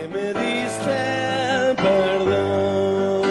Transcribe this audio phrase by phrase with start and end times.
[0.00, 3.22] Que me diste perdón.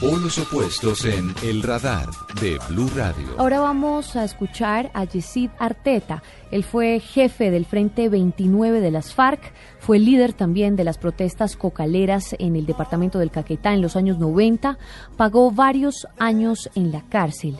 [0.00, 2.08] Polos opuestos en El Radar
[2.40, 3.34] de Blue Radio.
[3.36, 6.22] Ahora vamos a escuchar a Yesid Arteta.
[6.50, 11.54] Él fue jefe del Frente 29 de las FARC, fue líder también de las protestas
[11.54, 14.78] cocaleras en el departamento del Caquetá en los años 90,
[15.18, 17.58] pagó varios años en la cárcel.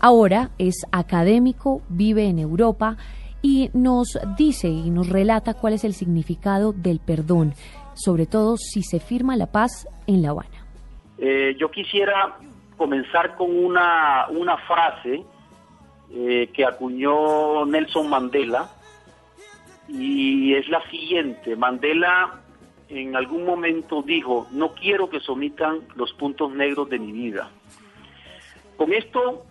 [0.00, 2.96] Ahora es académico, vive en Europa
[3.44, 7.52] y nos dice y nos relata cuál es el significado del perdón,
[7.92, 10.64] sobre todo si se firma la paz en La Habana.
[11.18, 12.38] Eh, yo quisiera
[12.78, 15.24] comenzar con una, una frase
[16.10, 18.70] eh, que acuñó Nelson Mandela
[19.88, 21.54] y es la siguiente.
[21.54, 22.40] Mandela
[22.88, 27.50] en algún momento dijo, no quiero que se omitan los puntos negros de mi vida.
[28.78, 29.44] Con esto,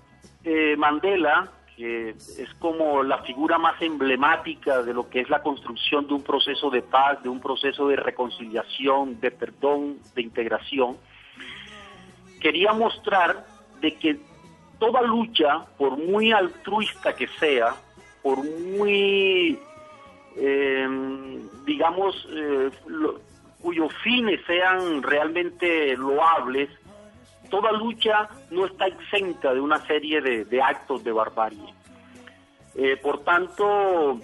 [0.43, 6.07] eh, Mandela, que es como la figura más emblemática de lo que es la construcción
[6.07, 10.97] de un proceso de paz, de un proceso de reconciliación, de perdón, de integración,
[12.39, 13.45] quería mostrar
[13.81, 14.19] de que
[14.77, 17.75] toda lucha, por muy altruista que sea,
[18.21, 19.57] por muy,
[20.35, 20.87] eh,
[21.65, 22.69] digamos, eh,
[23.61, 26.69] cuyos fines sean realmente loables,
[27.53, 31.71] toda lucha no está exenta de una serie de, actos de barbarie.
[32.73, 34.19] Eh, por tanto,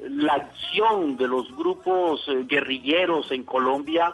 [0.00, 4.12] la acción de los grupos guerrilleros en Colombia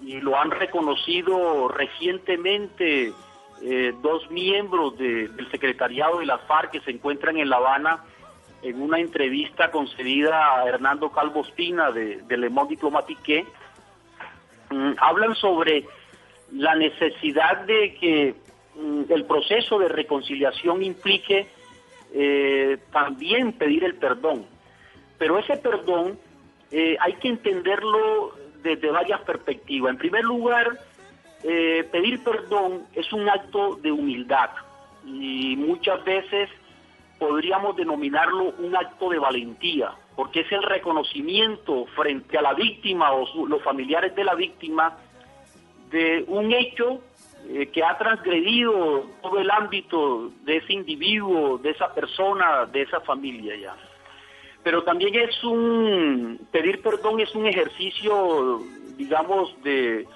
[0.00, 3.12] y lo han reconocido recientemente
[3.62, 8.02] eh, dos miembros del secretariado de la FARC que se encuentran en La Habana
[8.62, 13.46] en una entrevista concedida a Hernando Calvo Espina de, Le Monde Diplomatique,
[14.70, 15.86] mm, hablan sobre
[16.52, 18.34] la necesidad de que
[18.76, 21.46] mm, el proceso de reconciliación implique
[22.12, 24.46] eh, también pedir el perdón.
[25.18, 26.18] Pero ese perdón
[26.70, 29.92] eh, hay que entenderlo desde varias perspectivas.
[29.92, 30.78] En primer lugar,
[31.42, 34.50] eh, pedir perdón es un acto de humildad
[35.04, 36.48] y muchas veces
[37.18, 43.46] podríamos denominarlo un acto de valentía, porque es el reconocimiento frente a la víctima o
[43.46, 44.96] los familiares de la víctima
[45.90, 47.00] de un hecho
[47.48, 53.00] eh, que ha transgredido todo el ámbito de ese individuo, de esa persona, de esa
[53.00, 53.76] familia ya
[54.64, 58.62] pero también es un, pedir perdón es un ejercicio,
[58.96, 60.08] digamos, de,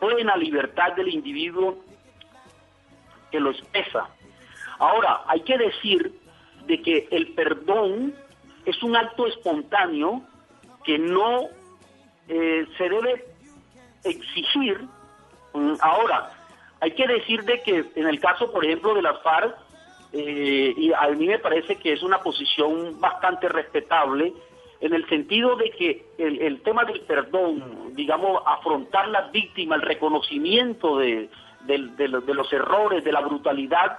[0.00, 1.76] plena libertad del individuo
[3.32, 4.08] que lo expresa.
[4.78, 6.14] Ahora, hay que decir
[6.66, 8.14] de que el perdón
[8.64, 10.22] es un acto espontáneo
[10.84, 11.48] que no
[12.28, 13.26] eh, se debe
[14.04, 14.80] exigir.
[15.54, 16.30] Mm, ahora,
[16.80, 19.56] hay que decir de que en el caso, por ejemplo, de las FARC,
[20.12, 24.32] eh, y a mí me parece que es una posición bastante respetable
[24.80, 30.98] en el sentido de que el, tema del perdón, digamos, afrontar las víctimas, el reconocimiento
[30.98, 31.30] de,
[31.64, 33.98] los errores, de la brutalidad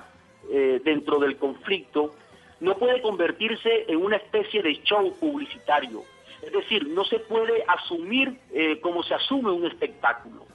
[0.51, 2.13] eh, dentro del conflicto,
[2.59, 6.03] no puede convertirse en una especie de show publicitario.
[6.45, 10.45] Es decir, no se puede asumir eh, como se asume un espectáculo.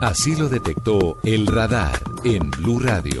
[0.00, 3.20] Así lo detectó el radar en Blue Radio.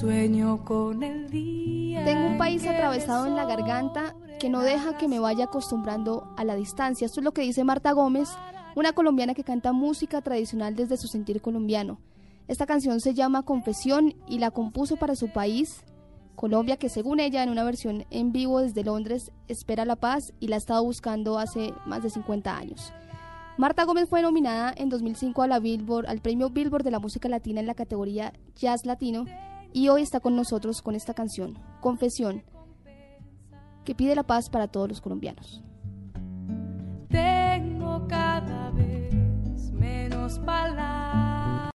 [0.00, 2.04] Sueño con el día.
[2.04, 6.44] Tengo un país atravesado en la garganta que no deja que me vaya acostumbrando a
[6.44, 7.04] la distancia.
[7.04, 8.30] Esto es lo que dice Marta Gómez,
[8.74, 12.00] una colombiana que canta música tradicional desde su sentir colombiano.
[12.48, 15.84] Esta canción se llama Confesión y la compuso para su país
[16.36, 20.48] Colombia, que según ella en una versión en vivo desde Londres espera la paz y
[20.48, 22.92] la ha estado buscando hace más de 50 años.
[23.58, 27.28] Marta Gómez fue nominada en 2005 a la Billboard, al premio Billboard de la música
[27.28, 29.26] latina en la categoría Jazz Latino
[29.72, 32.44] y hoy está con nosotros con esta canción, Confesión,
[33.84, 35.62] que pide la paz para todos los colombianos.
[37.08, 41.21] Tengo cada vez menos palabras